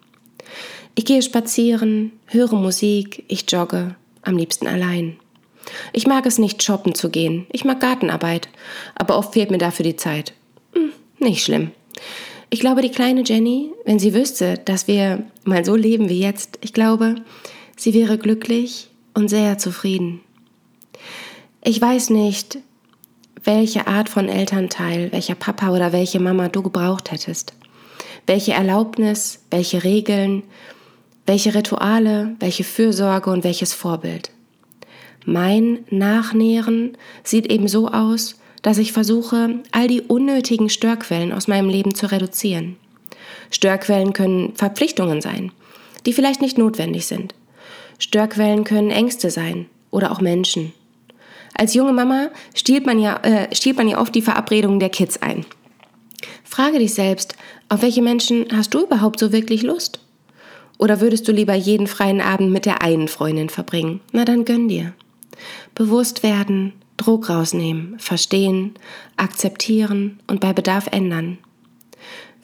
Ich 0.94 1.04
gehe 1.04 1.22
spazieren, 1.22 2.12
höre 2.26 2.54
Musik, 2.54 3.24
ich 3.28 3.50
jogge, 3.50 3.94
am 4.22 4.36
liebsten 4.36 4.66
allein. 4.66 5.16
Ich 5.92 6.06
mag 6.06 6.26
es 6.26 6.38
nicht, 6.38 6.62
shoppen 6.62 6.94
zu 6.94 7.10
gehen. 7.10 7.46
Ich 7.52 7.64
mag 7.64 7.80
Gartenarbeit, 7.80 8.48
aber 8.94 9.18
oft 9.18 9.34
fehlt 9.34 9.50
mir 9.50 9.58
dafür 9.58 9.84
die 9.84 9.96
Zeit. 9.96 10.32
Hm, 10.74 10.92
nicht 11.18 11.44
schlimm. 11.44 11.70
Ich 12.50 12.60
glaube, 12.60 12.80
die 12.80 12.90
kleine 12.90 13.22
Jenny, 13.24 13.70
wenn 13.84 13.98
sie 13.98 14.14
wüsste, 14.14 14.58
dass 14.64 14.88
wir 14.88 15.24
mal 15.44 15.64
so 15.64 15.76
leben 15.76 16.08
wie 16.08 16.20
jetzt, 16.20 16.58
ich 16.62 16.72
glaube, 16.72 17.16
sie 17.76 17.92
wäre 17.92 18.16
glücklich 18.16 18.88
und 19.14 19.28
sehr 19.28 19.58
zufrieden. 19.58 20.20
Ich 21.62 21.80
weiß 21.80 22.10
nicht, 22.10 22.58
welche 23.44 23.86
Art 23.86 24.08
von 24.08 24.28
Elternteil, 24.28 25.12
welcher 25.12 25.34
Papa 25.34 25.70
oder 25.70 25.92
welche 25.92 26.20
Mama 26.20 26.48
du 26.48 26.62
gebraucht 26.62 27.10
hättest. 27.10 27.54
Welche 28.26 28.52
Erlaubnis, 28.52 29.40
welche 29.50 29.84
Regeln, 29.84 30.42
welche 31.26 31.54
Rituale, 31.54 32.36
welche 32.40 32.64
Fürsorge 32.64 33.30
und 33.30 33.44
welches 33.44 33.74
Vorbild. 33.74 34.30
Mein 35.24 35.80
Nachnähren 35.90 36.96
sieht 37.22 37.50
eben 37.50 37.68
so 37.68 37.88
aus, 37.88 38.38
dass 38.62 38.78
ich 38.78 38.92
versuche, 38.92 39.60
all 39.72 39.88
die 39.88 40.00
unnötigen 40.00 40.70
Störquellen 40.70 41.32
aus 41.32 41.48
meinem 41.48 41.68
Leben 41.68 41.94
zu 41.94 42.10
reduzieren. 42.10 42.76
Störquellen 43.50 44.12
können 44.12 44.54
Verpflichtungen 44.56 45.20
sein, 45.20 45.52
die 46.06 46.12
vielleicht 46.12 46.40
nicht 46.40 46.58
notwendig 46.58 47.06
sind. 47.06 47.34
Störquellen 47.98 48.64
können 48.64 48.90
Ängste 48.90 49.30
sein 49.30 49.66
oder 49.90 50.12
auch 50.12 50.20
Menschen. 50.20 50.72
Als 51.58 51.74
junge 51.74 51.92
Mama 51.92 52.30
stiehlt 52.54 52.86
man 52.86 53.00
ja, 53.00 53.16
äh, 53.16 53.52
stiehlt 53.54 53.76
man 53.76 53.88
ja 53.88 54.00
oft 54.00 54.14
die 54.14 54.22
Verabredungen 54.22 54.78
der 54.78 54.90
Kids 54.90 55.20
ein. 55.20 55.44
Frage 56.44 56.78
dich 56.78 56.94
selbst, 56.94 57.34
auf 57.68 57.82
welche 57.82 58.00
Menschen 58.00 58.46
hast 58.52 58.72
du 58.74 58.84
überhaupt 58.84 59.18
so 59.18 59.32
wirklich 59.32 59.62
Lust? 59.62 59.98
Oder 60.78 61.00
würdest 61.00 61.26
du 61.26 61.32
lieber 61.32 61.54
jeden 61.54 61.88
freien 61.88 62.20
Abend 62.20 62.52
mit 62.52 62.64
der 62.64 62.80
einen 62.82 63.08
Freundin 63.08 63.48
verbringen? 63.48 64.00
Na 64.12 64.24
dann 64.24 64.44
gönn 64.44 64.68
dir. 64.68 64.94
Bewusst 65.74 66.22
werden, 66.22 66.74
Druck 66.96 67.28
rausnehmen, 67.28 67.98
verstehen, 67.98 68.74
akzeptieren 69.16 70.20
und 70.28 70.40
bei 70.40 70.52
Bedarf 70.52 70.86
ändern. 70.92 71.38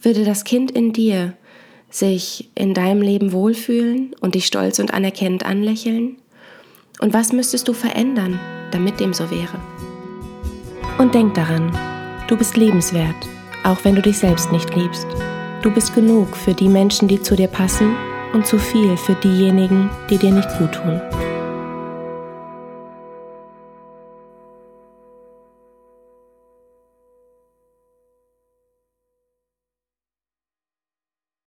Würde 0.02 0.24
das 0.24 0.42
Kind 0.42 0.72
in 0.72 0.92
dir 0.92 1.34
sich 1.88 2.50
in 2.56 2.74
deinem 2.74 3.00
Leben 3.00 3.30
wohlfühlen 3.30 4.16
und 4.20 4.34
dich 4.34 4.46
stolz 4.46 4.80
und 4.80 4.92
anerkennend 4.92 5.46
anlächeln? 5.46 6.16
Und 6.98 7.14
was 7.14 7.32
müsstest 7.32 7.68
du 7.68 7.72
verändern, 7.72 8.40
damit 8.74 9.00
dem 9.00 9.14
so 9.14 9.30
wäre? 9.30 9.58
Und 10.98 11.14
denk 11.14 11.34
daran, 11.34 11.70
du 12.28 12.36
bist 12.36 12.56
lebenswert, 12.56 13.28
auch 13.62 13.78
wenn 13.84 13.94
du 13.94 14.02
dich 14.02 14.18
selbst 14.18 14.52
nicht 14.52 14.74
liebst. 14.74 15.06
Du 15.62 15.70
bist 15.70 15.94
genug 15.94 16.36
für 16.36 16.52
die 16.52 16.68
Menschen, 16.68 17.08
die 17.08 17.22
zu 17.22 17.36
dir 17.36 17.48
passen 17.48 17.96
und 18.34 18.46
zu 18.46 18.58
viel 18.58 18.96
für 18.96 19.14
diejenigen, 19.14 19.88
die 20.10 20.18
dir 20.18 20.32
nicht 20.32 20.48
gut 20.58 20.72
tun. 20.72 21.00